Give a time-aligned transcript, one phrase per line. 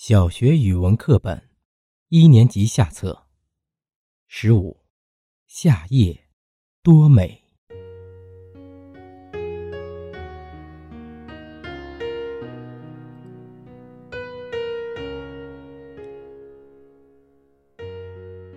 [0.00, 1.50] 小学语文课本，
[2.06, 3.24] 一年级下册，
[4.28, 4.84] 十五，
[5.48, 6.16] 夏夜，
[6.84, 7.42] 多美。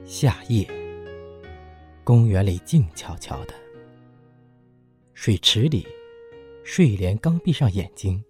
[0.06, 0.70] 夏夜，
[2.04, 3.56] 公园里静悄悄的，
[5.16, 5.88] 水池里，
[6.64, 8.24] 睡莲刚闭上眼睛，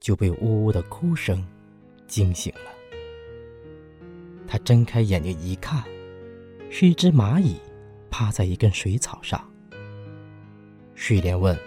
[0.00, 1.40] 就被呜呜的哭声。
[2.12, 2.70] 惊醒了，
[4.46, 5.82] 他睁开眼睛一看，
[6.68, 7.58] 是一只蚂蚁
[8.10, 9.42] 趴在一根水草上。
[10.94, 11.58] 睡莲问：“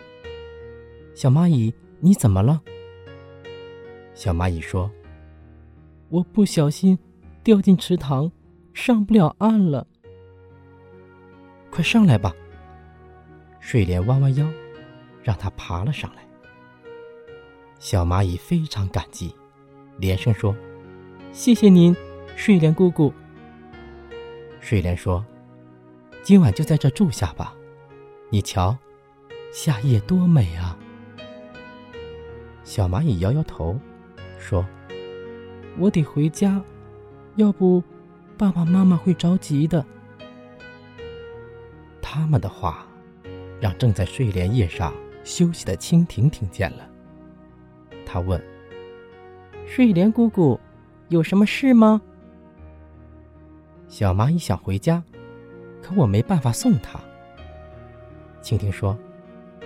[1.17, 2.61] 小蚂蚁，你怎么了？”
[4.13, 4.87] 小蚂蚁说
[6.09, 6.95] ：“我不小心
[7.43, 8.31] 掉进池塘，
[8.71, 9.87] 上不了岸了。”
[11.73, 12.31] 快上来吧！
[13.59, 14.47] 睡莲弯弯腰，
[15.23, 16.23] 让它爬了上来。
[17.79, 19.33] 小蚂蚁非常感激。
[19.97, 20.55] 连声说
[21.31, 21.95] ：“谢谢您，
[22.35, 23.13] 睡莲姑姑。”
[24.59, 25.25] 睡莲说
[26.23, 27.55] ：“今晚就在这住下吧，
[28.29, 28.77] 你瞧，
[29.53, 30.77] 夏夜多美啊！”
[32.63, 33.79] 小蚂蚁摇摇头，
[34.37, 34.65] 说
[35.77, 36.61] ：“我得回家，
[37.35, 37.83] 要不
[38.37, 39.85] 爸爸妈妈会着急的。”
[42.01, 42.87] 他们的话，
[43.61, 44.93] 让正在睡莲叶上
[45.23, 46.89] 休息的蜻蜓听见了。
[48.05, 48.54] 他问。
[49.65, 50.59] 睡莲姑姑，
[51.09, 52.01] 有什么事吗？
[53.87, 55.03] 小蚂蚁想回家，
[55.81, 56.99] 可我没办法送它。
[58.41, 58.97] 蜻蜓说：“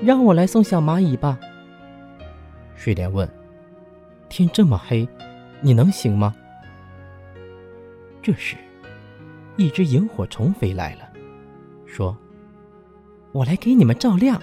[0.02, 1.38] 让我来送小蚂蚁吧。”
[2.76, 3.30] 睡莲问
[4.30, 5.08] ：“天这么黑，
[5.62, 6.34] 你能行吗？”
[8.22, 8.56] 这时，
[9.58, 11.10] 一只萤火虫飞来了，
[11.86, 12.18] 说
[13.32, 14.42] ：“我来给你们照亮。”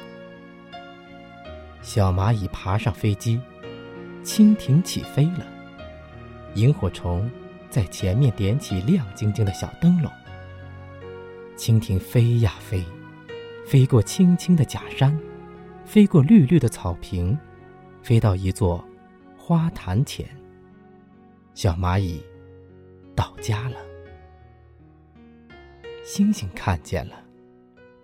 [1.81, 3.41] 小蚂蚁爬上飞机。
[4.27, 5.47] 蜻蜓起飞了，
[6.57, 7.31] 萤火虫
[7.71, 10.11] 在前面点起亮晶晶的小灯笼。
[11.57, 12.85] 蜻蜓飞呀飞，
[13.65, 15.17] 飞过青青的假山，
[15.85, 17.39] 飞过绿绿的草坪，
[18.03, 18.85] 飞到一座
[19.39, 20.29] 花坛前。
[21.55, 22.21] 小蚂蚁
[23.15, 23.77] 到家了，
[26.05, 27.15] 星星看见了，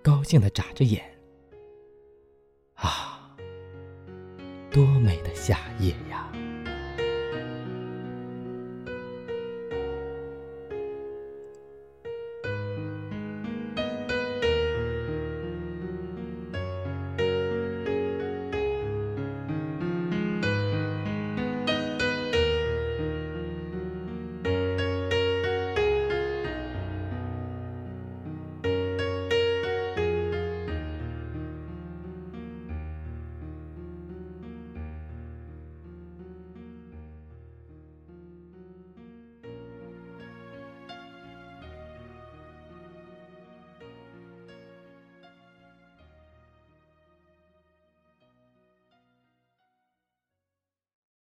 [0.01, 1.12] 高兴的眨着眼。
[4.73, 6.27] 多美的夏夜呀。